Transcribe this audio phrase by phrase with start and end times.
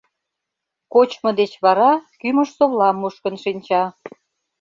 [0.93, 3.83] —Кочмо деч вара кӱмыж-совлам мушкын шинча.